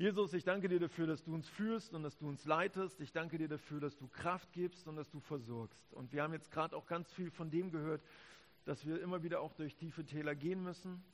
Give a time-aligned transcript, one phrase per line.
[0.00, 3.02] Jesus, ich danke dir dafür, dass du uns führst und dass du uns leitest.
[3.02, 5.92] Ich danke dir dafür, dass du Kraft gibst und dass du versorgst.
[5.92, 8.00] Und wir haben jetzt gerade auch ganz viel von dem gehört,
[8.64, 11.04] dass wir immer wieder auch durch tiefe Täler gehen müssen.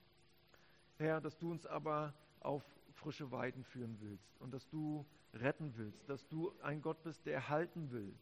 [0.99, 2.63] Herr, dass du uns aber auf
[2.93, 7.49] frische Weiden führen willst und dass du retten willst, dass du ein Gott bist, der
[7.49, 8.15] halten will.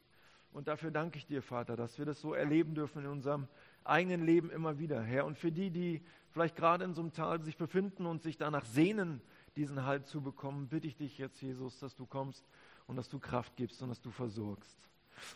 [0.51, 3.49] Und dafür danke ich dir, Vater, dass wir das so erleben dürfen in unserem
[3.85, 5.27] eigenen Leben immer wieder, Herr.
[5.27, 6.01] Und für die, die
[6.31, 9.21] vielleicht gerade in so einem Tal sich befinden und sich danach sehnen,
[9.57, 12.45] diesen Halt zu bekommen, bitte ich dich jetzt, Jesus, dass du kommst
[12.87, 14.79] und dass du Kraft gibst und dass du versorgst.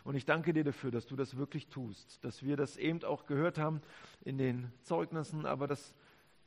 [0.03, 3.25] Und ich danke dir dafür, dass du das wirklich tust, dass wir das eben auch
[3.25, 3.81] gehört haben
[4.23, 5.93] in den Zeugnissen, aber dass,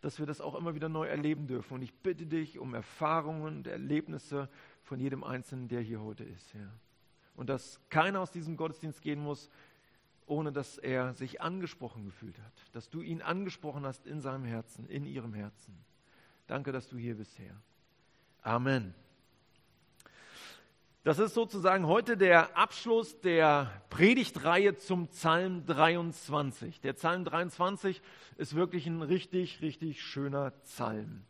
[0.00, 1.74] dass wir das auch immer wieder neu erleben dürfen.
[1.74, 4.48] Und ich bitte dich um Erfahrungen und Erlebnisse
[4.82, 6.72] von jedem Einzelnen, der hier heute ist, Herr.
[7.34, 9.48] Und dass keiner aus diesem Gottesdienst gehen muss,
[10.26, 14.86] ohne dass er sich angesprochen gefühlt hat, dass du ihn angesprochen hast in seinem Herzen,
[14.86, 15.76] in ihrem Herzen.
[16.46, 17.60] Danke, dass du hier bist, Herr.
[18.44, 18.92] Amen.
[21.04, 26.80] Das ist sozusagen heute der Abschluss der Predigtreihe zum Psalm 23.
[26.80, 28.02] Der Psalm 23
[28.38, 31.22] ist wirklich ein richtig, richtig schöner Psalm.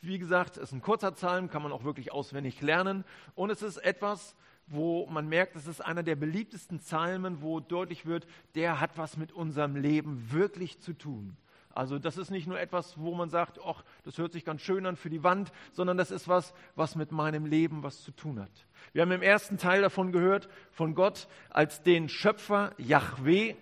[0.00, 3.04] Wie gesagt, es ist ein kurzer Psalm, kann man auch wirklich auswendig lernen.
[3.34, 4.36] Und es ist etwas,
[4.68, 9.16] wo man merkt, es ist einer der beliebtesten Psalmen, wo deutlich wird, der hat was
[9.16, 11.36] mit unserem Leben wirklich zu tun.
[11.76, 14.86] Also das ist nicht nur etwas, wo man sagt, ach, das hört sich ganz schön
[14.86, 18.40] an für die Wand, sondern das ist was, was mit meinem Leben was zu tun
[18.40, 18.50] hat.
[18.94, 23.56] Wir haben im ersten Teil davon gehört, von Gott als den Schöpfer Yahweh.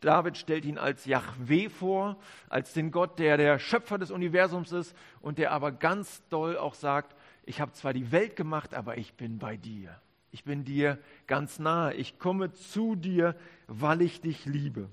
[0.00, 2.18] David stellt ihn als Yahweh vor,
[2.50, 6.74] als den Gott, der der Schöpfer des Universums ist und der aber ganz doll auch
[6.74, 9.98] sagt, ich habe zwar die Welt gemacht, aber ich bin bei dir.
[10.32, 11.94] Ich bin dir ganz nahe.
[11.94, 13.34] Ich komme zu dir,
[13.68, 14.90] weil ich dich liebe.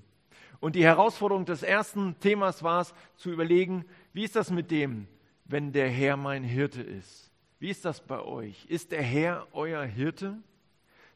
[0.60, 5.06] Und die Herausforderung des ersten Themas war es, zu überlegen, wie ist das mit dem,
[5.44, 7.30] wenn der Herr mein Hirte ist?
[7.58, 8.66] Wie ist das bei euch?
[8.66, 10.38] Ist der Herr euer Hirte?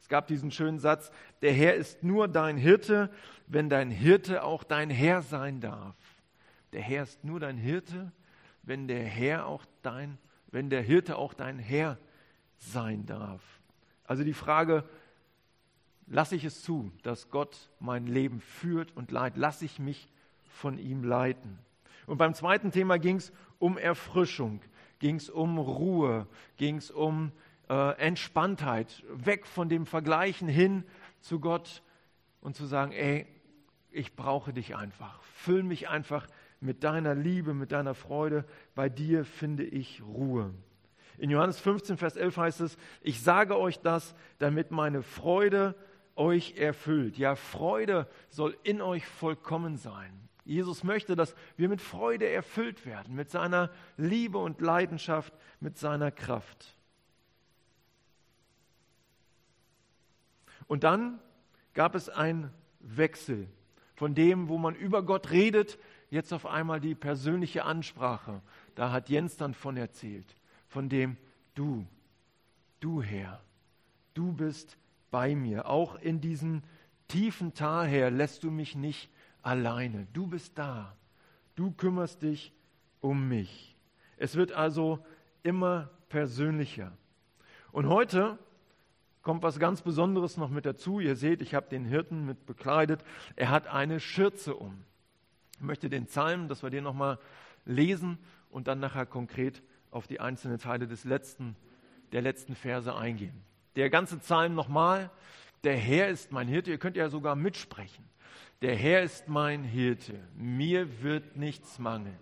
[0.01, 1.11] Es gab diesen schönen Satz,
[1.43, 3.11] der Herr ist nur dein Hirte,
[3.47, 5.97] wenn dein Hirte auch dein Herr sein darf.
[6.73, 8.13] Der Herr ist nur dein Hirte,
[8.63, 10.19] wenn der Herr auch dein,
[10.51, 11.99] wenn der Hirte auch dein Herr
[12.59, 13.43] sein darf.
[14.05, 14.85] Also die Frage,
[16.11, 20.09] lasse ich es zu, dass Gott mein Leben führt und leitet, lasse ich mich
[20.45, 21.59] von ihm leiten.
[22.07, 24.61] Und beim zweiten Thema ging es um Erfrischung,
[24.99, 26.27] ging es um Ruhe,
[26.57, 27.31] ging es um
[27.69, 30.85] äh, Entspanntheit, weg von dem Vergleichen hin
[31.21, 31.83] zu Gott
[32.41, 33.27] und zu sagen, ey,
[33.93, 36.27] ich brauche dich einfach, füll mich einfach
[36.61, 38.45] mit deiner Liebe, mit deiner Freude,
[38.75, 40.53] bei dir finde ich Ruhe.
[41.19, 45.75] In Johannes 15, Vers 11 heißt es, ich sage euch das, damit meine Freude
[46.21, 47.17] euch erfüllt.
[47.17, 50.13] Ja, Freude soll in euch vollkommen sein.
[50.45, 56.11] Jesus möchte, dass wir mit Freude erfüllt werden, mit seiner Liebe und Leidenschaft, mit seiner
[56.11, 56.77] Kraft.
[60.67, 61.19] Und dann
[61.73, 63.49] gab es einen Wechsel
[63.95, 65.79] von dem, wo man über Gott redet,
[66.11, 68.43] jetzt auf einmal die persönliche Ansprache.
[68.75, 70.37] Da hat Jens dann von erzählt,
[70.69, 71.17] von dem
[71.55, 71.87] du,
[72.81, 73.41] du Herr,
[74.15, 74.77] du bist
[75.11, 75.69] bei mir.
[75.69, 76.63] Auch in diesem
[77.09, 79.11] tiefen Tal her lässt du mich nicht
[79.43, 80.07] alleine.
[80.13, 80.97] Du bist da.
[81.55, 82.53] Du kümmerst dich
[83.01, 83.77] um mich.
[84.17, 85.05] Es wird also
[85.43, 86.93] immer persönlicher.
[87.73, 88.39] Und heute
[89.23, 91.01] kommt was ganz Besonderes noch mit dazu.
[91.01, 93.05] Ihr seht, ich habe den Hirten mit bekleidet.
[93.37, 94.85] Er hat eine Schürze um.
[95.55, 97.19] Ich möchte den Psalm, dass wir den nochmal
[97.65, 101.57] lesen und dann nachher konkret auf die einzelnen Teile des letzten,
[102.13, 103.50] der letzten Verse eingehen
[103.81, 105.11] der ganze Psalm nochmal.
[105.65, 106.71] Der Herr ist mein Hirte.
[106.71, 108.05] Ihr könnt ja sogar mitsprechen.
[108.61, 110.21] Der Herr ist mein Hirte.
[110.37, 112.19] Mir wird nichts mangeln.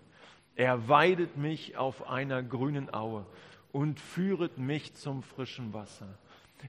[0.55, 3.27] Er weidet mich auf einer grünen Aue
[3.73, 6.17] und führet mich zum frischen Wasser.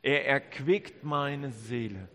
[0.01, 2.07] Er erquickt meine Seele.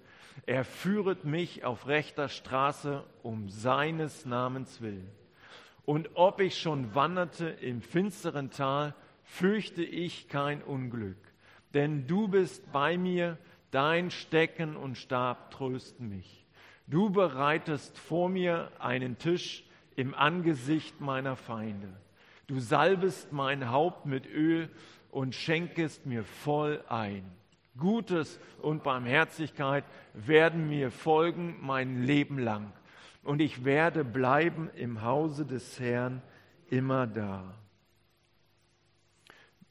[0.44, 5.08] Er führet mich auf rechter Straße um seines Namens willen.
[5.84, 11.33] Und ob ich schon wanderte im finsteren Tal, fürchte ich kein Unglück
[11.74, 13.36] denn du bist bei mir,
[13.70, 16.46] dein Stecken und Stab trösten mich.
[16.86, 19.64] Du bereitest vor mir einen Tisch
[19.96, 21.88] im Angesicht meiner Feinde.
[22.46, 24.70] Du salbest mein Haupt mit Öl
[25.10, 27.24] und schenkest mir voll ein.
[27.78, 32.72] Gutes und Barmherzigkeit werden mir folgen mein Leben lang.
[33.24, 36.22] Und ich werde bleiben im Hause des Herrn
[36.68, 37.54] immer da.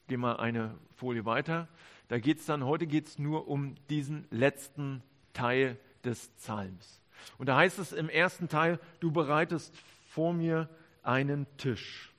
[0.08, 1.68] Geh mal eine Folie weiter.
[2.14, 5.02] Da geht es dann, heute geht es nur um diesen letzten
[5.32, 7.02] Teil des Psalms.
[7.38, 9.76] Und da heißt es im ersten Teil, du bereitest
[10.10, 10.68] vor mir
[11.02, 12.14] einen Tisch.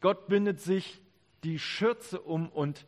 [0.00, 1.02] Gott bindet sich
[1.42, 2.86] die Schürze um und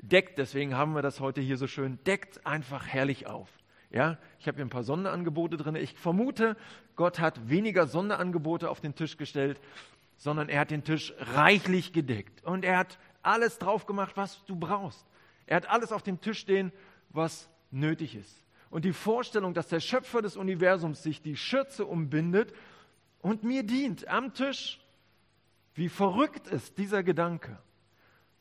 [0.00, 3.50] deckt, deswegen haben wir das heute hier so schön, deckt einfach herrlich auf.
[3.90, 5.74] Ja, ich habe hier ein paar Sonderangebote drin.
[5.74, 6.56] Ich vermute,
[6.96, 9.60] Gott hat weniger Sonderangebote auf den Tisch gestellt,
[10.16, 12.42] sondern er hat den Tisch reichlich gedeckt.
[12.42, 15.06] Und er hat alles drauf gemacht, was du brauchst.
[15.46, 16.72] Er hat alles auf dem Tisch stehen,
[17.10, 18.44] was nötig ist.
[18.70, 22.52] Und die Vorstellung, dass der Schöpfer des Universums sich die Schürze umbindet
[23.20, 24.80] und mir dient am Tisch,
[25.74, 27.58] wie verrückt ist dieser Gedanke.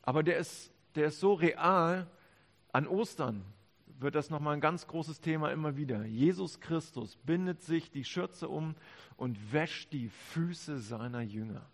[0.01, 2.07] Aber der ist, der ist so real.
[2.71, 3.45] An Ostern
[3.99, 6.05] wird das nochmal ein ganz großes Thema immer wieder.
[6.05, 8.75] Jesus Christus bindet sich die Schürze um
[9.15, 11.65] und wäscht die Füße seiner Jünger.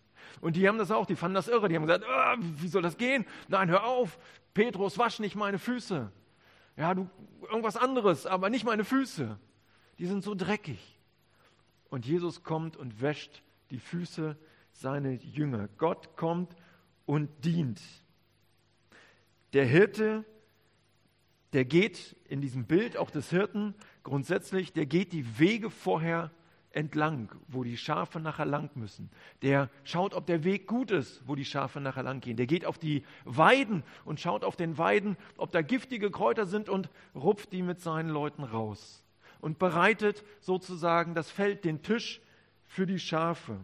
[0.41, 1.69] Und die haben das auch, die fanden das irre.
[1.69, 3.25] Die haben gesagt, oh, wie soll das gehen?
[3.47, 4.17] Nein, hör auf,
[4.53, 6.11] Petrus, wasch nicht meine Füße.
[6.75, 7.09] Ja, du,
[7.49, 9.37] irgendwas anderes, aber nicht meine Füße.
[9.99, 10.99] Die sind so dreckig.
[11.89, 14.37] Und Jesus kommt und wäscht die Füße
[14.71, 15.69] seiner Jünger.
[15.77, 16.55] Gott kommt
[17.05, 17.81] und dient.
[19.53, 20.25] Der Hirte,
[21.53, 26.31] der geht in diesem Bild auch des Hirten grundsätzlich, der geht die Wege vorher
[26.73, 29.09] entlang, wo die Schafe nachher lang müssen.
[29.41, 32.35] Der schaut, ob der Weg gut ist, wo die Schafe nachher lang gehen.
[32.35, 36.69] Der geht auf die Weiden und schaut auf den Weiden, ob da giftige Kräuter sind
[36.69, 39.03] und rupft die mit seinen Leuten raus.
[39.39, 42.21] Und bereitet sozusagen das Feld, den Tisch
[42.65, 43.57] für die Schafe,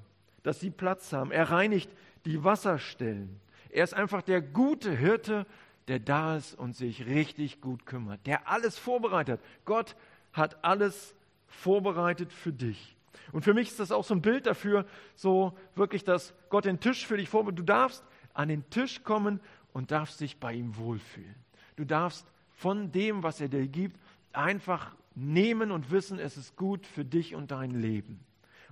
[0.44, 1.32] dass sie Platz haben.
[1.32, 1.90] Er reinigt
[2.26, 3.40] die Wasserstellen.
[3.70, 5.46] Er ist einfach der gute Hirte,
[5.88, 9.42] der da ist und sich richtig gut kümmert, der alles vorbereitet.
[9.66, 9.96] Gott
[10.34, 11.16] hat alles
[11.48, 12.96] vorbereitet für dich.
[13.32, 14.86] Und für mich ist das auch so ein Bild dafür,
[15.16, 17.60] so wirklich, dass Gott den Tisch für dich vorbereitet.
[17.60, 18.04] Du darfst
[18.34, 19.40] an den Tisch kommen
[19.74, 21.36] und darfst dich bei ihm wohlfühlen.
[21.76, 24.00] Du darfst von dem, was er dir gibt,
[24.34, 28.20] einfach nehmen und wissen, es ist gut für dich und dein Leben.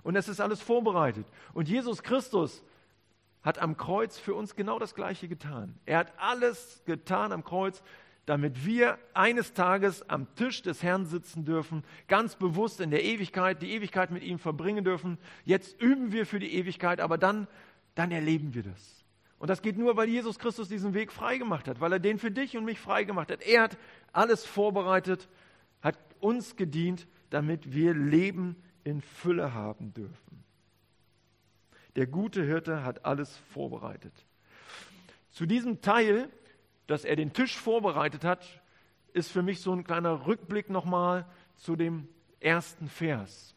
[0.02, 1.26] Und es ist alles vorbereitet.
[1.52, 2.62] Und Jesus Christus
[3.42, 5.78] hat am Kreuz für uns genau das Gleiche getan.
[5.86, 7.82] Er hat alles getan am Kreuz,
[8.28, 13.62] damit wir eines Tages am Tisch des Herrn sitzen dürfen, ganz bewusst in der Ewigkeit,
[13.62, 15.16] die Ewigkeit mit ihm verbringen dürfen.
[15.46, 17.46] Jetzt üben wir für die Ewigkeit, aber dann,
[17.94, 19.02] dann erleben wir das.
[19.38, 22.30] Und das geht nur, weil Jesus Christus diesen Weg freigemacht hat, weil er den für
[22.30, 23.40] dich und mich freigemacht hat.
[23.40, 23.78] Er hat
[24.12, 25.26] alles vorbereitet,
[25.80, 30.44] hat uns gedient, damit wir Leben in Fülle haben dürfen.
[31.96, 34.12] Der gute Hirte hat alles vorbereitet.
[35.30, 36.28] Zu diesem Teil,
[36.88, 38.44] dass er den Tisch vorbereitet hat,
[39.12, 41.24] ist für mich so ein kleiner Rückblick nochmal
[41.54, 42.08] zu dem
[42.40, 43.54] ersten Vers.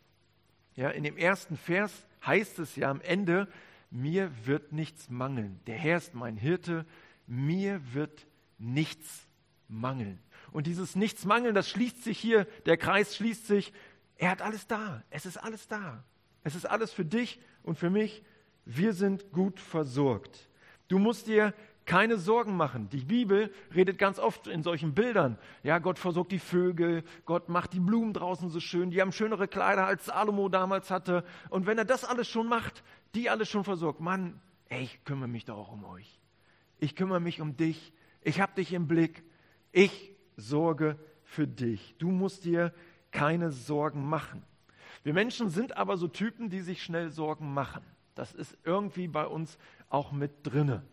[0.75, 3.47] Ja, in dem ersten Vers heißt es ja am Ende,
[3.89, 5.59] mir wird nichts mangeln.
[5.65, 6.85] Der Herr ist mein Hirte,
[7.25, 9.27] mir wird nichts
[9.67, 10.19] mangeln.
[10.51, 13.73] Und dieses Nichts mangeln, das schließt sich hier, der Kreis schließt sich.
[14.17, 15.03] Er hat alles da.
[15.09, 16.03] Es ist alles da.
[16.43, 18.23] Es ist alles für dich und für mich
[18.65, 20.49] wir sind gut versorgt.
[20.87, 21.53] Du musst dir
[21.85, 22.89] keine Sorgen machen.
[22.89, 25.37] Die Bibel redet ganz oft in solchen Bildern.
[25.63, 29.47] Ja, Gott versorgt die Vögel, Gott macht die Blumen draußen so schön, die haben schönere
[29.47, 31.23] Kleider als Salomo damals hatte.
[31.49, 32.83] Und wenn er das alles schon macht,
[33.15, 34.39] die alles schon versorgt, Mann,
[34.69, 36.19] ey, ich kümmere mich doch auch um euch.
[36.79, 37.93] Ich kümmere mich um dich.
[38.21, 39.23] Ich habe dich im Blick.
[39.71, 41.95] Ich sorge für dich.
[41.97, 42.73] Du musst dir
[43.11, 44.43] keine Sorgen machen.
[45.03, 47.83] Wir Menschen sind aber so Typen, die sich schnell Sorgen machen.
[48.15, 49.57] Das ist irgendwie bei uns
[49.89, 50.83] auch mit drinne.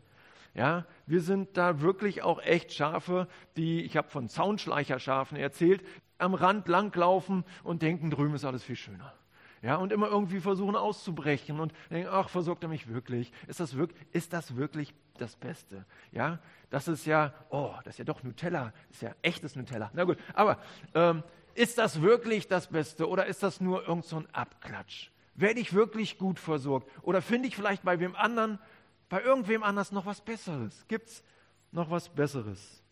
[0.54, 5.84] Ja, wir sind da wirklich auch echt Schafe, die, ich habe von Zaunschleicherschafen erzählt,
[6.18, 9.14] am Rand langlaufen und denken, drüben ist alles viel schöner.
[9.62, 13.32] Ja, und immer irgendwie versuchen auszubrechen und denken, ach, versorgt er mich wirklich?
[13.48, 15.84] Ist das, wirklich, ist das wirklich das Beste?
[16.12, 16.38] Ja,
[16.70, 19.90] das ist ja, oh, das ist ja doch Nutella, ist ja echtes Nutella.
[19.94, 20.58] Na gut, aber
[20.94, 21.24] ähm,
[21.54, 25.10] ist das wirklich das Beste oder ist das nur irgend so ein Abklatsch?
[25.34, 26.88] Werde ich wirklich gut versorgt?
[27.02, 28.60] Oder finde ich vielleicht bei wem anderen,
[29.08, 30.84] bei irgendwem anders noch was Besseres?
[30.88, 31.24] Gibt es
[31.72, 32.82] noch was Besseres?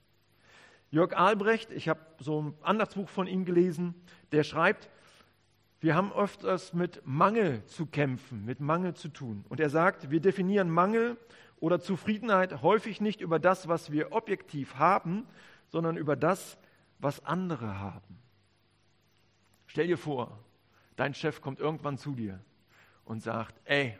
[0.91, 3.95] Jörg Albrecht, ich habe so ein Andachtsbuch von ihm gelesen,
[4.33, 4.89] der schreibt,
[5.81, 9.45] wir haben öfters mit Mangel zu kämpfen, mit Mangel zu tun.
[9.49, 11.17] Und er sagt, wir definieren Mangel
[11.61, 15.27] oder Zufriedenheit häufig nicht über das, was wir objektiv haben,
[15.69, 16.57] sondern über das,
[16.99, 18.19] was andere haben.
[19.67, 20.39] Stell dir vor,
[20.97, 22.41] Dein Chef kommt irgendwann zu dir
[23.05, 23.97] und sagt, ey,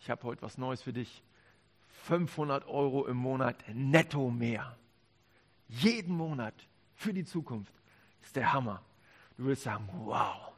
[0.00, 1.22] ich habe heute was Neues für dich.
[2.04, 4.76] 500 Euro im Monat netto mehr.
[5.68, 6.54] Jeden Monat
[6.94, 7.72] für die Zukunft.
[8.20, 8.82] Das ist der Hammer.
[9.36, 10.52] Du willst sagen, wow.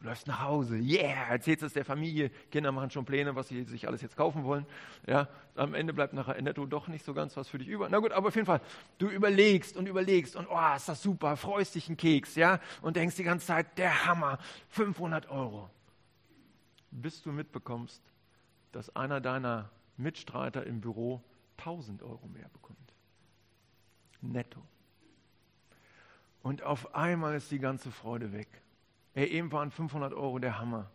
[0.00, 3.64] Du läufst nach Hause, yeah, erzählst es der Familie, Kinder machen schon Pläne, was sie
[3.64, 4.64] sich alles jetzt kaufen wollen.
[5.06, 7.86] Ja, am Ende bleibt nachher netto doch nicht so ganz was für dich über.
[7.90, 8.62] Na gut, aber auf jeden Fall,
[8.96, 12.96] du überlegst und überlegst und oh, ist das super, freust dich einen Keks, ja, und
[12.96, 14.38] denkst die ganze Zeit, der Hammer,
[14.70, 15.68] 500 Euro.
[16.90, 18.02] Bis du mitbekommst,
[18.72, 19.70] dass einer deiner
[20.02, 21.22] Mitstreiter im Büro
[21.58, 22.94] 1000 Euro mehr bekommt.
[24.20, 24.62] Netto.
[26.42, 28.48] Und auf einmal ist die ganze Freude weg.
[29.14, 30.90] Ey, eben waren 500 Euro der Hammer.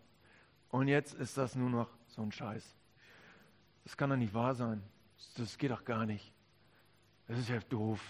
[0.70, 2.76] Und jetzt ist das nur noch so ein Scheiß.
[3.84, 4.82] Das kann doch nicht wahr sein.
[5.38, 6.34] Das geht doch gar nicht.
[7.28, 8.02] Das ist ja doof.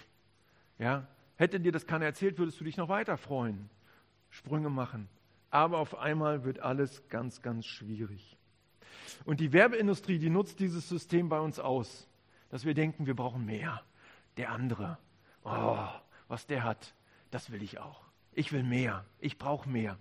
[0.77, 1.07] Ja?
[1.35, 3.69] Hätte dir das keiner erzählt, würdest du dich noch weiter freuen.
[4.29, 5.09] Sprünge machen.
[5.49, 8.37] Aber auf einmal wird alles ganz, ganz schwierig.
[9.25, 12.07] Und die Werbeindustrie, die nutzt dieses System bei uns aus,
[12.49, 13.81] dass wir denken, wir brauchen mehr.
[14.37, 14.97] Der andere,
[15.43, 15.87] oh,
[16.27, 16.93] was der hat,
[17.31, 18.01] das will ich auch.
[18.33, 19.97] Ich will mehr, ich brauche mehr.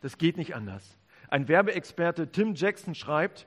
[0.00, 0.98] Das geht nicht anders.
[1.28, 3.46] Ein Werbeexperte Tim Jackson schreibt,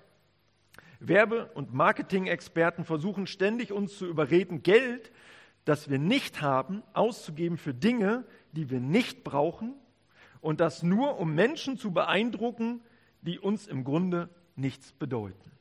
[0.99, 5.11] Werbe- und Marketing-Experten versuchen ständig uns zu überreden, Geld,
[5.65, 9.75] das wir nicht haben, auszugeben für Dinge, die wir nicht brauchen
[10.41, 12.81] und das nur, um Menschen zu beeindrucken,
[13.21, 15.51] die uns im Grunde nichts bedeuten.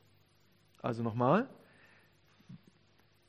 [0.81, 1.49] Also nochmal,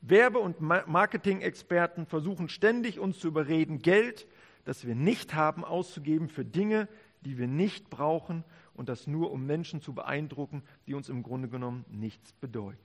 [0.01, 4.27] Werbe- und Marketing-Experten versuchen ständig uns zu überreden, Geld,
[4.63, 6.87] das wir nicht haben, auszugeben für Dinge,
[7.21, 11.49] die wir nicht brauchen und das nur, um Menschen zu beeindrucken, die uns im Grunde
[11.49, 12.77] genommen nichts bedeuten.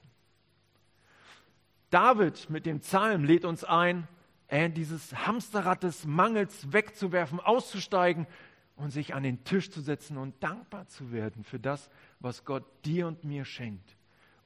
[1.90, 4.08] David mit dem Psalm lädt uns ein,
[4.48, 8.26] äh, dieses Hamsterrad des Mangels wegzuwerfen, auszusteigen
[8.76, 11.90] und sich an den Tisch zu setzen und dankbar zu werden für das,
[12.20, 13.96] was Gott dir und mir schenkt.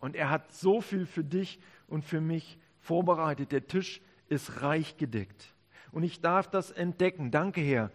[0.00, 3.52] Und er hat so viel für dich und für mich vorbereitet.
[3.52, 5.54] Der Tisch ist reich gedeckt.
[5.90, 7.30] Und ich darf das entdecken.
[7.30, 7.90] Danke, Herr.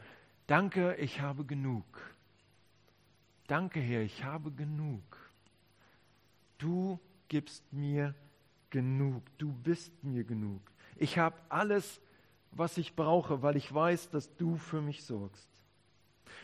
[0.48, 1.86] Danke, ich habe genug.
[3.48, 5.04] Danke, Herr, ich habe genug.
[6.58, 8.16] Du gibst mir
[8.70, 9.24] genug.
[9.38, 10.62] Du bist mir genug.
[10.96, 12.02] Ich habe alles,
[12.52, 15.53] was ich brauche, weil ich weiß, dass du für mich sorgst.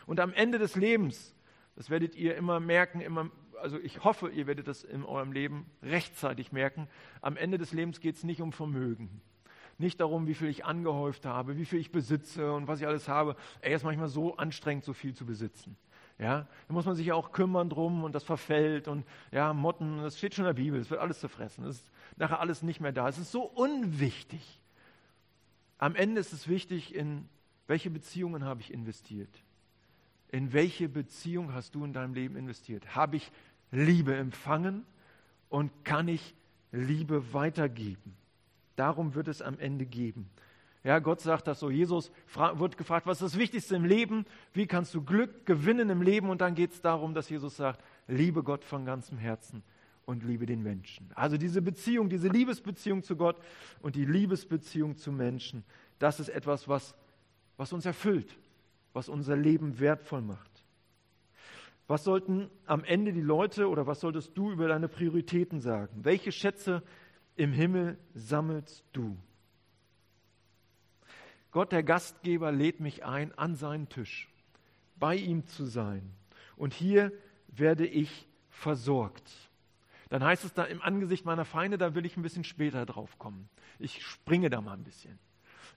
[0.06, 1.34] Und am Ende des Lebens,
[1.76, 5.66] das werdet ihr immer merken, immer, also ich hoffe, ihr werdet das in eurem Leben
[5.82, 6.88] rechtzeitig merken,
[7.20, 9.20] am Ende des Lebens geht es nicht um Vermögen.
[9.78, 13.08] Nicht darum, wie viel ich angehäuft habe, wie viel ich besitze und was ich alles
[13.08, 13.34] habe.
[13.62, 15.76] Er ist manchmal so anstrengend, so viel zu besitzen.
[16.18, 20.18] Ja, da muss man sich auch kümmern drum und das verfällt und ja, Motten, das
[20.18, 21.64] steht schon in der Bibel, es wird alles zerfressen.
[21.64, 23.08] Es ist nachher alles nicht mehr da.
[23.08, 24.60] Es ist so unwichtig.
[25.78, 27.26] Am Ende ist es wichtig, in
[27.66, 29.30] welche Beziehungen habe ich investiert?
[30.32, 32.94] In welche Beziehung hast du in deinem Leben investiert?
[32.94, 33.32] Habe ich
[33.72, 34.84] Liebe empfangen
[35.48, 36.34] und kann ich
[36.72, 38.16] Liebe weitergeben?
[38.76, 40.30] Darum wird es am Ende geben.
[40.82, 41.70] Ja, Gott sagt das so.
[41.70, 42.10] Jesus
[42.54, 44.24] wird gefragt, was ist das Wichtigste im Leben?
[44.54, 46.30] Wie kannst du Glück gewinnen im Leben?
[46.30, 49.62] Und dann geht es darum, dass Jesus sagt, liebe Gott von ganzem Herzen
[50.06, 51.10] und liebe den Menschen.
[51.14, 53.36] Also diese Beziehung, diese Liebesbeziehung zu Gott
[53.82, 55.64] und die Liebesbeziehung zu Menschen,
[55.98, 56.94] das ist etwas, was,
[57.58, 58.34] was uns erfüllt,
[58.92, 60.50] was unser Leben wertvoll macht.
[61.86, 66.04] Was sollten am Ende die Leute oder was solltest du über deine Prioritäten sagen?
[66.04, 66.82] Welche Schätze
[67.34, 69.18] im Himmel sammelst du?
[71.50, 74.28] Gott, der Gastgeber, lädt mich ein, an seinen Tisch,
[75.00, 76.14] bei ihm zu sein.
[76.56, 77.12] Und hier
[77.48, 79.50] werde ich versorgt.
[80.10, 83.18] Dann heißt es da im Angesicht meiner Feinde, da will ich ein bisschen später drauf
[83.18, 83.48] kommen.
[83.78, 85.18] Ich springe da mal ein bisschen.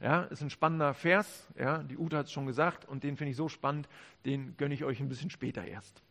[0.03, 3.31] Ja, ist ein spannender Vers, ja, die Ute hat es schon gesagt und den finde
[3.31, 3.87] ich so spannend,
[4.25, 6.03] den gönne ich euch ein bisschen später erst.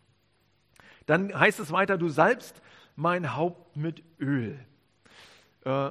[1.04, 2.62] Dann heißt es weiter, du salbst
[2.96, 4.58] mein Haupt mit Öl.
[5.66, 5.90] Äh,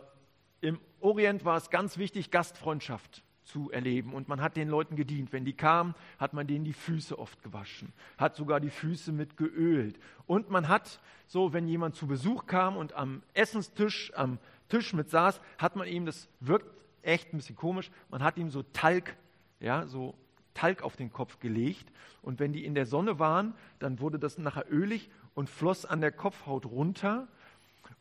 [0.62, 5.31] Im Orient war es ganz wichtig, Gastfreundschaft zu erleben und man hat den Leuten gedient.
[5.31, 9.38] Wenn die kamen, hat man denen die Füße oft gewaschen, hat sogar die Füße mit
[9.38, 10.00] geölt.
[10.25, 14.39] Und man hat so, wenn jemand zu Besuch kam und am Essenstisch, am
[14.70, 17.91] Tisch mit saß, hat man ihm, das wirkt echt ein bisschen komisch.
[18.10, 19.15] Man hat ihm so Talg,
[19.60, 20.15] ja, so
[20.53, 21.91] Talg auf den Kopf gelegt.
[22.22, 26.01] Und wenn die in der Sonne waren, dann wurde das nachher ölig und floss an
[26.01, 27.27] der Kopfhaut runter.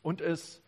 [0.01, 0.61] Und es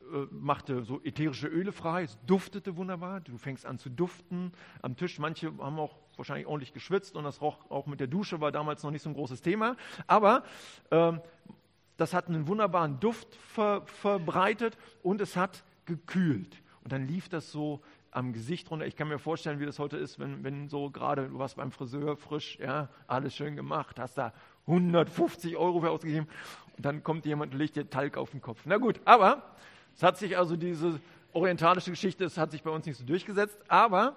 [0.00, 3.20] äh, machte so ätherische Öle frei, es duftete wunderbar.
[3.20, 5.18] Du fängst an zu duften am Tisch.
[5.18, 8.82] Manche haben auch wahrscheinlich ordentlich geschwitzt und das roch auch mit der Dusche, war damals
[8.82, 9.76] noch nicht so ein großes Thema.
[10.06, 10.44] Aber
[10.90, 11.12] äh,
[11.96, 16.59] das hat einen wunderbaren Duft ver verbreitet und es hat gekühlt.
[16.82, 18.86] Und dann lief das so am Gesicht runter.
[18.86, 21.70] Ich kann mir vorstellen, wie das heute ist, wenn, wenn so gerade, du warst beim
[21.70, 24.32] Friseur frisch, ja, alles schön gemacht, hast da
[24.66, 26.26] 150 Euro für ausgegeben
[26.76, 28.62] und dann kommt jemand und legt dir Talg auf den Kopf.
[28.64, 29.54] Na gut, aber
[29.94, 31.00] es hat sich also diese
[31.32, 34.16] orientalische Geschichte, es hat sich bei uns nicht so durchgesetzt, aber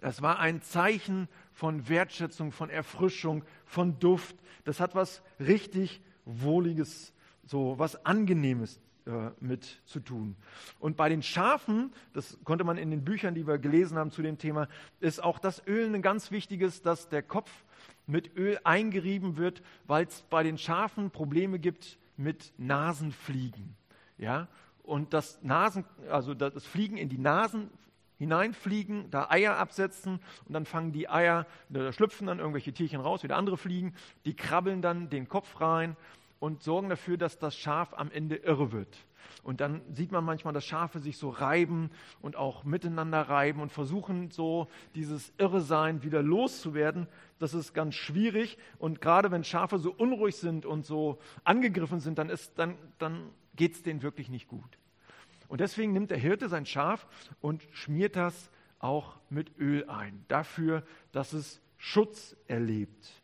[0.00, 4.36] das war ein Zeichen von Wertschätzung, von Erfrischung, von Duft.
[4.64, 7.12] Das hat was richtig Wohliges,
[7.44, 10.36] so was Angenehmes äh, mit zu tun.
[10.78, 14.22] Und bei den Schafen, das konnte man in den Büchern, die wir gelesen haben zu
[14.22, 14.68] dem Thema,
[15.00, 17.50] ist auch das Öl ein ganz wichtiges, dass der Kopf
[18.06, 23.76] mit Öl eingerieben wird, weil es bei den Schafen Probleme gibt mit Nasenfliegen.
[24.18, 24.48] Ja?
[24.82, 27.70] und das Nasen, also das Fliegen in die Nasen
[28.18, 33.22] hineinfliegen, da Eier absetzen und dann fangen die Eier, da schlüpfen dann irgendwelche Tierchen raus,
[33.22, 33.94] wieder andere fliegen,
[34.24, 35.96] die krabbeln dann den Kopf rein
[36.42, 38.98] und sorgen dafür, dass das Schaf am Ende irre wird.
[39.44, 43.70] Und dann sieht man manchmal, dass Schafe sich so reiben und auch miteinander reiben und
[43.70, 47.06] versuchen so dieses Irresein wieder loszuwerden.
[47.38, 48.58] Das ist ganz schwierig.
[48.80, 53.74] Und gerade wenn Schafe so unruhig sind und so angegriffen sind, dann, dann, dann geht
[53.74, 54.78] es denen wirklich nicht gut.
[55.46, 57.06] Und deswegen nimmt der Hirte sein Schaf
[57.40, 60.82] und schmiert das auch mit Öl ein, dafür,
[61.12, 63.21] dass es Schutz erlebt.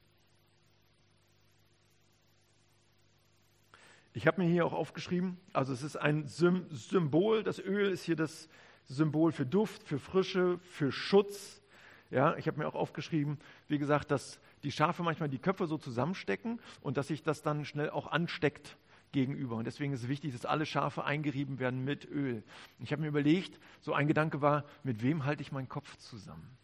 [4.18, 8.16] Ich habe mir hier auch aufgeschrieben, also es ist ein Symbol, das Öl ist hier
[8.16, 8.48] das
[8.86, 11.62] Symbol für Duft, für Frische, für Schutz.
[12.10, 15.78] Ja, ich habe mir auch aufgeschrieben, wie gesagt, dass die Schafe manchmal die Köpfe so
[15.78, 18.76] zusammenstecken und dass sich das dann schnell auch ansteckt
[19.12, 19.54] gegenüber.
[19.54, 22.42] Und deswegen ist es wichtig, dass alle Schafe eingerieben werden mit Öl.
[22.80, 26.58] Ich habe mir überlegt, so ein Gedanke war, mit wem halte ich meinen Kopf zusammen?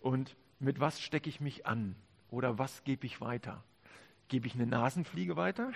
[0.00, 1.94] Und mit was stecke ich mich an?
[2.30, 3.62] Oder was gebe ich weiter?
[4.28, 5.72] Gebe ich eine Nasenfliege weiter?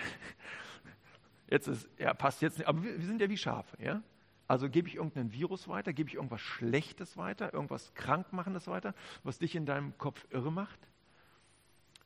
[1.49, 4.03] Jetzt ist, ja, passt jetzt nicht, aber wir, wir sind ja wie Schafe, ja?
[4.47, 9.39] Also gebe ich irgendeinen Virus weiter, gebe ich irgendwas Schlechtes weiter, irgendwas Krankmachendes weiter, was
[9.39, 10.79] dich in deinem Kopf irre macht?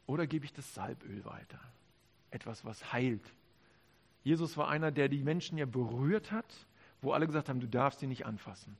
[0.06, 1.60] Oder gebe ich das Salböl weiter?
[2.34, 3.34] etwas, was heilt.
[4.24, 6.46] Jesus war einer, der die Menschen ja berührt hat,
[7.02, 8.78] wo alle gesagt haben, du darfst sie nicht anfassen.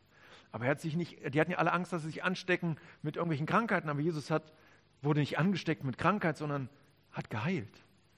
[0.52, 3.16] Aber er hat sich nicht, die hatten ja alle Angst, dass sie sich anstecken mit
[3.16, 4.54] irgendwelchen Krankheiten, aber Jesus hat,
[5.02, 6.70] wurde nicht angesteckt mit Krankheit, sondern
[7.14, 7.74] hat geheilt,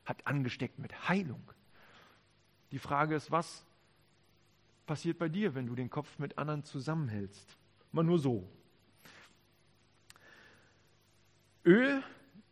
[0.06, 1.42] hat angesteckt mit Heilung.
[2.72, 3.66] Die Frage ist, was
[4.86, 7.58] passiert bei dir, wenn du den Kopf mit anderen zusammenhältst?
[7.92, 8.50] Mal nur so.
[11.66, 12.04] Öl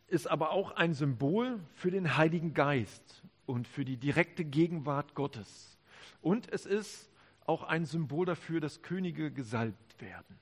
[0.08, 5.78] ist aber auch ein Symbol für den Heiligen Geist und für die direkte Gegenwart Gottes.
[6.20, 7.10] Und es ist
[7.46, 10.38] auch ein Symbol dafür, dass Könige gesalbt werden.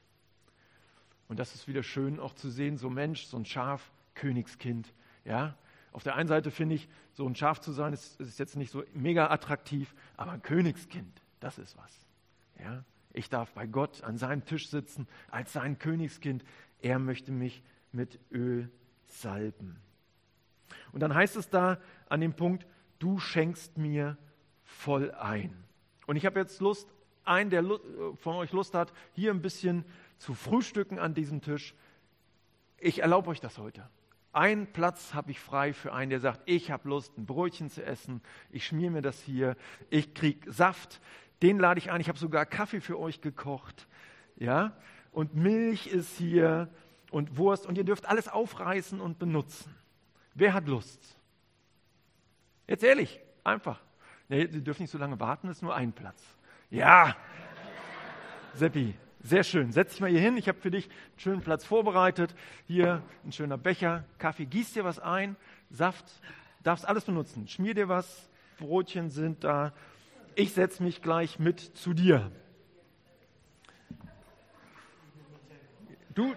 [1.28, 4.92] Und das ist wieder schön auch zu sehen, so Mensch, so ein Schaf, Königskind.
[5.24, 5.56] Ja?
[5.92, 8.70] Auf der einen Seite finde ich, so ein Schaf zu sein, ist, ist jetzt nicht
[8.70, 12.06] so mega attraktiv, aber ein Königskind, das ist was.
[12.58, 12.84] Ja?
[13.12, 16.44] Ich darf bei Gott an seinem Tisch sitzen als sein Königskind.
[16.80, 18.70] Er möchte mich mit Öl
[19.06, 19.76] salben.
[20.92, 21.78] Und dann heißt es da
[22.08, 22.66] an dem Punkt,
[22.98, 24.16] du schenkst mir
[24.64, 25.64] voll ein.
[26.06, 26.88] Und ich habe jetzt Lust,
[27.24, 27.62] einen, der
[28.16, 29.84] von euch Lust hat, hier ein bisschen
[30.18, 31.74] zu frühstücken an diesem Tisch.
[32.78, 33.88] Ich erlaube euch das heute.
[34.32, 37.84] Einen Platz habe ich frei für einen, der sagt, ich habe Lust, ein Brötchen zu
[37.84, 38.22] essen.
[38.50, 39.56] Ich schmier mir das hier.
[39.90, 41.00] Ich kriege Saft.
[41.42, 42.00] Den lade ich ein.
[42.00, 43.86] Ich habe sogar Kaffee für euch gekocht.
[44.36, 44.72] Ja?
[45.10, 46.68] Und Milch ist hier
[47.10, 49.74] und Wurst und ihr dürft alles aufreißen und benutzen.
[50.34, 51.18] Wer hat Lust?
[52.66, 53.80] Jetzt ehrlich, einfach.
[54.28, 56.22] Nee, Sie dürfen nicht so lange warten, es ist nur ein Platz.
[56.70, 57.14] Ja,
[58.54, 59.72] Seppi, sehr schön.
[59.72, 60.36] Setz dich mal hier hin.
[60.36, 62.34] Ich habe für dich einen schönen Platz vorbereitet.
[62.66, 64.46] Hier ein schöner Becher, Kaffee.
[64.46, 65.36] Gieß dir was ein,
[65.70, 66.04] Saft.
[66.62, 67.48] Darfst alles benutzen.
[67.48, 68.28] Schmier dir was.
[68.58, 69.72] Brotchen sind da.
[70.34, 72.30] Ich setze mich gleich mit zu dir.
[76.14, 76.34] Du,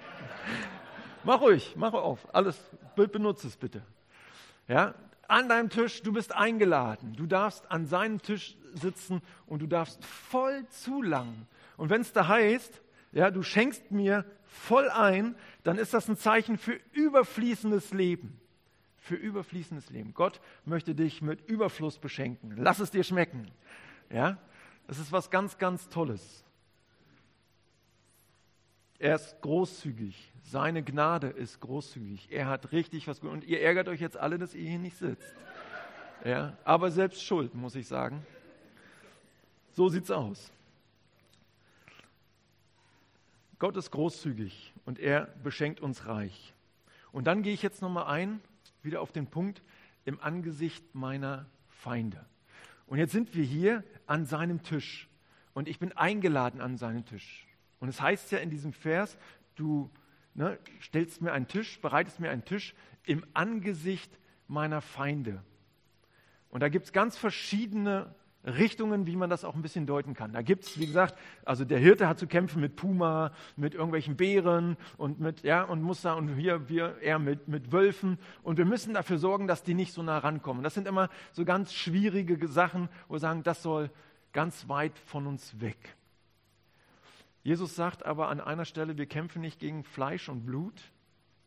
[1.23, 2.57] mach ruhig, mach auf, alles,
[2.95, 3.81] benutze es bitte.
[4.67, 4.95] Ja,
[5.27, 7.13] an deinem Tisch, du bist eingeladen.
[7.13, 11.47] Du darfst an seinem Tisch sitzen und du darfst voll zulangen.
[11.77, 16.17] Und wenn es da heißt, ja, du schenkst mir voll ein, dann ist das ein
[16.17, 18.39] Zeichen für überfließendes Leben.
[18.97, 20.13] Für überfließendes Leben.
[20.13, 22.55] Gott möchte dich mit Überfluss beschenken.
[22.57, 23.51] Lass es dir schmecken.
[24.09, 24.37] Ja,
[24.87, 26.43] das ist was ganz, ganz Tolles.
[28.97, 30.31] Er ist großzügig.
[30.43, 32.31] Seine Gnade ist großzügig.
[32.31, 33.31] Er hat richtig was gut.
[33.31, 35.35] Und ihr ärgert euch jetzt alle, dass ihr hier nicht sitzt.
[36.23, 38.25] Ja, aber selbst schuld, muss ich sagen.
[39.73, 40.51] So sieht's aus.
[43.59, 46.53] Gott ist großzügig und er beschenkt uns reich.
[47.11, 48.41] Und dann gehe ich jetzt nochmal ein,
[48.83, 49.61] wieder auf den Punkt,
[50.03, 52.25] im Angesicht meiner Feinde.
[52.87, 55.09] Und jetzt sind wir hier an seinem Tisch.
[55.53, 57.47] Und ich bin eingeladen an seinen Tisch.
[57.79, 59.17] Und es heißt ja in diesem Vers,
[59.55, 59.89] du
[60.33, 65.41] ne, stellst mir einen Tisch, bereitest mir einen Tisch im Angesicht meiner Feinde.
[66.49, 68.13] Und da gibt es ganz verschiedene
[68.45, 70.33] Richtungen, wie man das auch ein bisschen deuten kann.
[70.33, 74.15] Da gibt es, wie gesagt, also der Hirte hat zu kämpfen mit Puma, mit irgendwelchen
[74.15, 78.19] Bären und mit, ja, und muss da, und hier wir eher mit, mit Wölfen.
[78.43, 80.63] Und wir müssen dafür sorgen, dass die nicht so nah rankommen.
[80.63, 83.89] Das sind immer so ganz schwierige Sachen, wo wir sagen, das soll
[84.31, 85.95] ganz weit von uns weg.
[87.43, 90.81] Jesus sagt aber an einer Stelle, wir kämpfen nicht gegen Fleisch und Blut,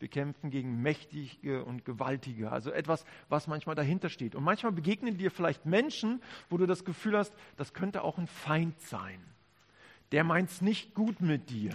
[0.01, 4.37] Wir kämpfen gegen Mächtige und Gewaltige, also etwas, was manchmal dahinter steht.
[4.37, 8.29] Und manchmal begegnen dir vielleicht Menschen, wo du das Gefühl hast, das könnte auch ein
[8.29, 9.21] Feind sein.
[10.13, 11.73] Der meint es nicht gut mit dir.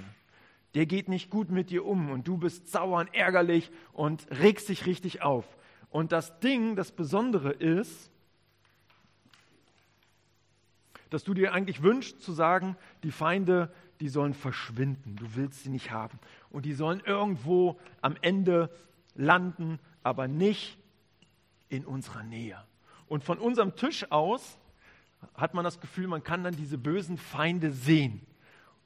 [0.73, 4.69] Der geht nicht gut mit dir um und du bist sauer und ärgerlich und regst
[4.69, 5.45] dich richtig auf.
[5.89, 8.09] Und das Ding, das Besondere ist,
[11.11, 15.15] dass du dir eigentlich wünschst zu sagen, die Feinde, die sollen verschwinden.
[15.15, 16.17] Du willst sie nicht haben.
[16.53, 18.69] Und die sollen irgendwo am Ende
[19.15, 20.77] landen, aber nicht
[21.67, 22.63] in unserer Nähe.
[23.07, 24.59] Und von unserem Tisch aus
[25.33, 28.25] hat man das Gefühl, man kann dann diese bösen Feinde sehen,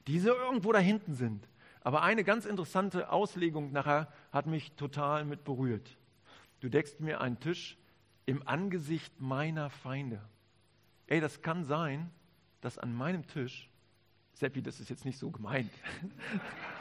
[0.07, 1.47] die so irgendwo da hinten sind.
[1.81, 5.97] Aber eine ganz interessante Auslegung nachher hat mich total mit berührt.
[6.61, 7.77] Du deckst mir einen Tisch
[8.25, 10.21] im Angesicht meiner Feinde.
[11.07, 12.09] Ey, das kann sein,
[12.61, 13.69] dass an meinem Tisch,
[14.33, 15.71] Seppi, das ist jetzt nicht so gemeint.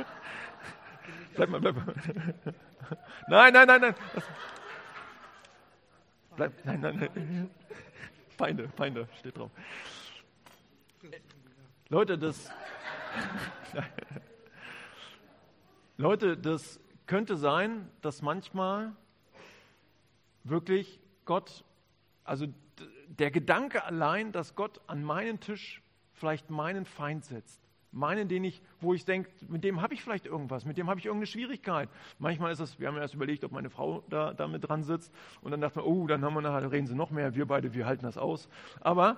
[1.34, 1.94] bleib mal, bleib mal.
[3.28, 3.94] Nein, nein, nein, nein.
[6.36, 7.50] Bleib, nein, nein, nein.
[8.36, 9.50] Feinde, Feinde steht drauf.
[11.88, 12.50] Leute, das.
[15.96, 18.92] Leute, das könnte sein, dass manchmal
[20.44, 21.64] wirklich Gott,
[22.24, 22.46] also
[23.08, 25.82] der Gedanke allein, dass Gott an meinen Tisch
[26.14, 27.60] vielleicht meinen Feind setzt,
[27.92, 31.00] meinen, den ich, wo ich denke, mit dem habe ich vielleicht irgendwas, mit dem habe
[31.00, 31.88] ich irgendeine Schwierigkeit.
[32.18, 35.12] Manchmal ist es, wir haben erst überlegt, ob meine Frau da, da mit dran sitzt
[35.42, 37.74] und dann dachten wir, oh, dann haben wir nachher, reden sie noch mehr, wir beide,
[37.74, 38.48] wir halten das aus.
[38.80, 39.16] Aber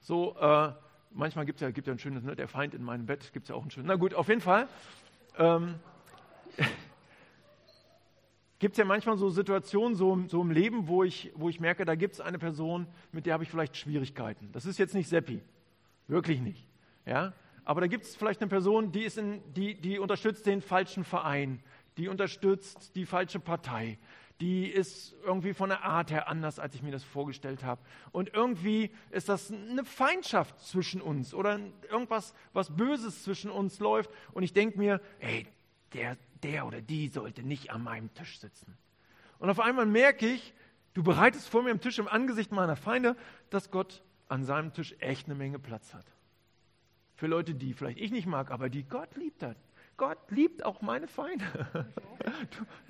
[0.00, 0.72] so, äh,
[1.12, 3.44] manchmal gibt es ja, gibt ja ein schönes, ne, der Feind in meinem Bett, gibt
[3.44, 4.68] es ja auch ein schönes, na gut, auf jeden Fall.
[5.38, 5.76] Ähm,
[8.58, 11.84] gibt es ja manchmal so Situationen so, so im Leben, wo ich, wo ich merke,
[11.84, 14.50] da gibt es eine Person, mit der habe ich vielleicht Schwierigkeiten.
[14.52, 15.42] Das ist jetzt nicht Seppi,
[16.06, 16.66] wirklich nicht.
[17.06, 17.32] Ja?
[17.64, 21.04] Aber da gibt es vielleicht eine Person, die, ist in, die, die unterstützt den falschen
[21.04, 21.62] Verein,
[21.96, 23.98] die unterstützt die falsche Partei,
[24.40, 27.80] die ist irgendwie von der Art her anders, als ich mir das vorgestellt habe.
[28.10, 34.10] Und irgendwie ist das eine Feindschaft zwischen uns oder irgendwas, was Böses zwischen uns läuft.
[34.32, 35.46] Und ich denke mir, ey,
[35.92, 38.76] der, der oder die sollte nicht an meinem Tisch sitzen.
[39.38, 40.54] Und auf einmal merke ich,
[40.94, 43.16] du bereitest vor mir am Tisch im Angesicht meiner Feinde,
[43.48, 46.06] dass Gott an seinem Tisch echt eine Menge Platz hat.
[47.22, 49.56] Für Leute, die vielleicht ich nicht mag, aber die Gott liebt hat.
[49.96, 51.44] Gott liebt auch meine Feinde.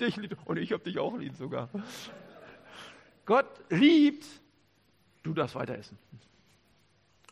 [0.01, 1.69] Dich liebt, und ich habe dich auch lieb sogar.
[3.27, 4.25] Gott liebt,
[5.23, 5.99] du darfst weiter essen.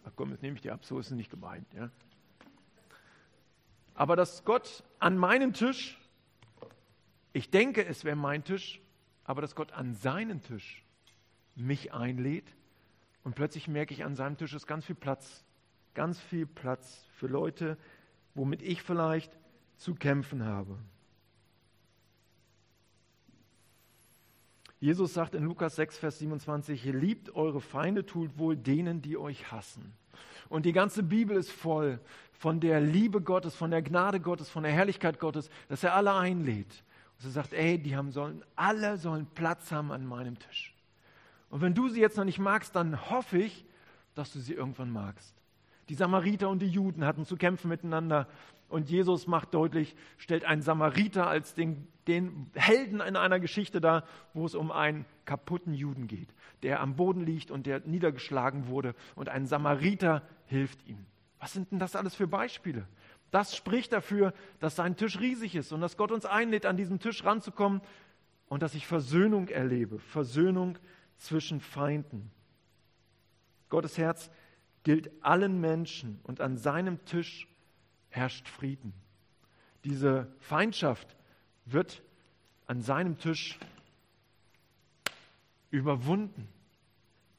[0.05, 1.67] Ach komm, jetzt nehme ich dir ab, so ist es nicht gemeint.
[1.73, 1.89] Ja?
[3.95, 5.97] Aber dass Gott an meinem Tisch
[7.33, 8.79] ich denke, es wäre mein Tisch,
[9.25, 10.85] aber dass Gott an seinen Tisch
[11.57, 12.55] mich einlädt
[13.23, 15.47] und plötzlich merke ich, an seinem Tisch ist ganz viel Platz,
[15.95, 17.77] ganz viel Platz für Leute,
[18.35, 19.37] womit ich vielleicht
[19.77, 20.77] zu kämpfen habe.
[24.81, 29.53] Jesus sagt in Lukas 6, Vers 27, liebt eure Feinde, tut wohl denen, die euch
[29.53, 29.93] hassen.
[30.49, 32.01] Und die ganze Bibel ist voll
[32.33, 36.15] von der Liebe Gottes, von der Gnade Gottes, von der Herrlichkeit Gottes, dass er alle
[36.15, 36.83] einlädt.
[37.13, 40.75] Und sie sagt, ey, die haben sollen, alle sollen Platz haben an meinem Tisch.
[41.51, 43.67] Und wenn du sie jetzt noch nicht magst, dann hoffe ich,
[44.15, 45.40] dass du sie irgendwann magst.
[45.91, 48.29] Die Samariter und die Juden hatten zu kämpfen miteinander.
[48.69, 54.05] Und Jesus macht deutlich, stellt einen Samariter als den, den Helden in einer Geschichte dar,
[54.33, 56.29] wo es um einen kaputten Juden geht,
[56.63, 58.95] der am Boden liegt und der niedergeschlagen wurde.
[59.17, 61.07] Und ein Samariter hilft ihm.
[61.41, 62.87] Was sind denn das alles für Beispiele?
[63.33, 67.01] Das spricht dafür, dass sein Tisch riesig ist und dass Gott uns einlädt, an diesem
[67.01, 67.81] Tisch ranzukommen
[68.47, 70.79] und dass ich Versöhnung erlebe, Versöhnung
[71.17, 72.31] zwischen Feinden.
[73.69, 74.31] Gottes Herz
[74.83, 77.49] gilt allen Menschen und an seinem Tisch
[78.09, 78.93] herrscht Frieden.
[79.85, 81.17] Diese Feindschaft
[81.65, 82.03] wird
[82.67, 83.59] an seinem Tisch
[85.71, 86.49] überwunden.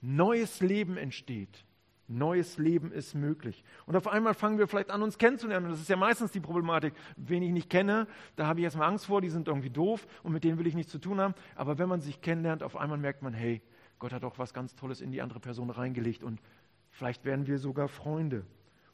[0.02, 1.64] Neues Leben entsteht.
[2.08, 3.64] Neues Leben ist möglich.
[3.86, 5.68] Und auf einmal fangen wir vielleicht an, uns kennenzulernen.
[5.68, 6.94] Und das ist ja meistens die Problematik.
[7.16, 10.34] Wen ich nicht kenne, da habe ich erstmal Angst vor, die sind irgendwie doof und
[10.34, 11.36] mit denen will ich nichts zu tun haben.
[11.56, 13.62] Aber wenn man sich kennenlernt, auf einmal merkt man, hey,
[14.00, 16.42] Gott hat auch was ganz Tolles in die andere Person reingelegt und
[16.92, 18.46] vielleicht werden wir sogar Freunde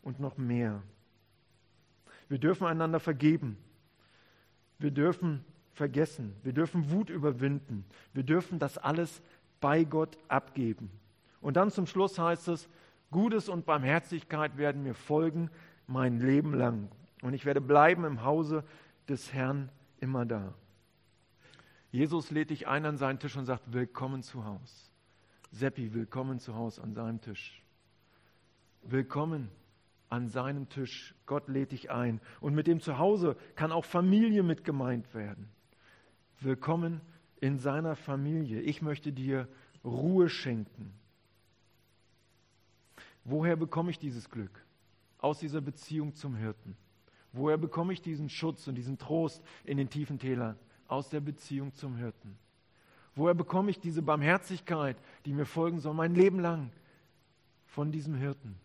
[0.02, 0.82] und noch mehr.
[2.30, 3.58] Wir dürfen einander vergeben.
[4.80, 6.36] Wir dürfen vergessen.
[6.44, 7.86] Wir dürfen Wut überwinden.
[8.14, 9.22] Wir dürfen das alles
[9.60, 10.90] bei Gott abgeben.
[11.42, 12.68] Und dann zum Schluss heißt es,
[13.12, 15.50] Gutes und Barmherzigkeit werden mir folgen
[15.88, 16.90] mein Leben lang.
[17.22, 18.64] Und ich werde bleiben im Hause
[19.08, 20.54] des Herrn immer da.
[21.92, 24.92] Jesus lädt dich ein an seinen Tisch und sagt, willkommen zu Haus.
[25.52, 27.64] Seppi, willkommen zu Haus an seinem Tisch.
[28.90, 29.50] Willkommen
[30.08, 31.14] an seinem Tisch.
[31.26, 32.22] Gott lädt dich ein.
[32.40, 35.50] Und mit dem Zuhause kann auch Familie mit gemeint werden.
[36.40, 37.02] Willkommen
[37.42, 38.62] in seiner Familie.
[38.62, 39.50] Ich möchte dir
[39.84, 40.94] Ruhe schenken.
[43.26, 44.66] Woher bekomme ich dieses Glück?
[45.18, 46.78] Aus dieser Beziehung zum Hirten.
[47.34, 50.58] Woher bekomme ich diesen Schutz und diesen Trost in den tiefen Tälern?
[50.88, 52.38] Aus der Beziehung zum Hirten.
[53.16, 54.96] Woher bekomme ich diese Barmherzigkeit,
[55.26, 56.72] die mir folgen soll, mein Leben lang?
[57.66, 58.56] Von diesem Hirten.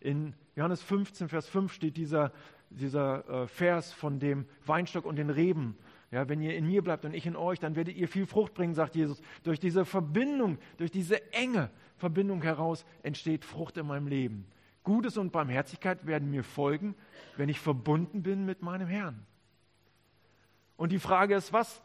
[0.00, 2.32] In Johannes 15, Vers 5 steht dieser,
[2.70, 5.76] dieser äh, Vers von dem Weinstock und den Reben.
[6.10, 8.54] Ja, wenn ihr in mir bleibt und ich in euch, dann werdet ihr viel Frucht
[8.54, 9.20] bringen, sagt Jesus.
[9.42, 14.46] Durch diese Verbindung, durch diese enge Verbindung heraus entsteht Frucht in meinem Leben.
[14.84, 16.94] Gutes und Barmherzigkeit werden mir folgen,
[17.36, 19.26] wenn ich verbunden bin mit meinem Herrn.
[20.76, 21.82] Und die Frage ist, was,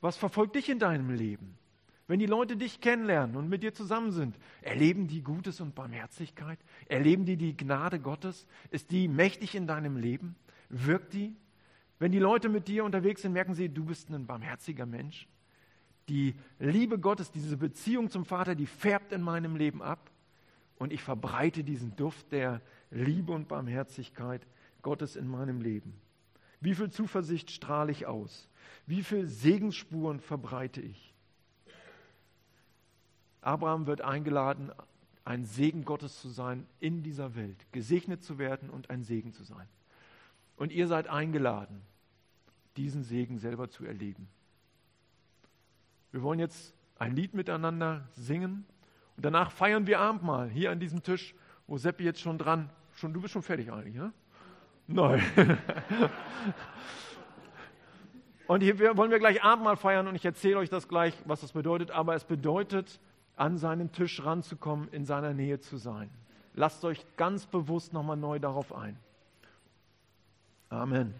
[0.00, 1.58] was verfolgt dich in deinem Leben?
[2.06, 6.58] Wenn die Leute dich kennenlernen und mit dir zusammen sind, erleben die Gutes und Barmherzigkeit?
[6.86, 8.46] Erleben die die Gnade Gottes?
[8.70, 10.36] Ist die mächtig in deinem Leben?
[10.68, 11.34] Wirkt die?
[11.98, 15.26] Wenn die Leute mit dir unterwegs sind, merken sie, du bist ein barmherziger Mensch.
[16.10, 20.10] Die Liebe Gottes, diese Beziehung zum Vater, die färbt in meinem Leben ab
[20.76, 24.46] und ich verbreite diesen Duft der Liebe und Barmherzigkeit
[24.82, 25.94] Gottes in meinem Leben.
[26.60, 28.50] Wie viel Zuversicht strahle ich aus?
[28.86, 31.13] Wie viel Segensspuren verbreite ich?
[33.44, 34.72] Abraham wird eingeladen,
[35.24, 39.42] ein Segen Gottes zu sein in dieser Welt, gesegnet zu werden und ein Segen zu
[39.42, 39.66] sein.
[40.56, 41.82] Und ihr seid eingeladen,
[42.76, 44.28] diesen Segen selber zu erleben.
[46.12, 48.64] Wir wollen jetzt ein Lied miteinander singen
[49.16, 51.34] und danach feiern wir Abendmahl hier an diesem Tisch,
[51.66, 54.12] wo Seppi jetzt schon dran, schon, du bist schon fertig eigentlich, ne?
[54.86, 55.22] Nein.
[58.46, 61.52] und hier wollen wir gleich Abendmahl feiern und ich erzähle euch das gleich, was das
[61.52, 63.00] bedeutet, aber es bedeutet,
[63.36, 66.10] an seinen Tisch ranzukommen, in seiner Nähe zu sein.
[66.54, 68.96] Lasst euch ganz bewusst nochmal neu darauf ein.
[70.68, 71.14] Amen.